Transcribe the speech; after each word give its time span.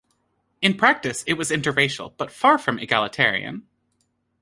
In 0.63 0.77
practice, 0.77 1.21
it 1.27 1.33
was 1.35 1.51
interracial, 1.51 2.13
but 2.17 2.31
far 2.31 2.57
from 2.57 2.79
egalitarian. 2.79 3.67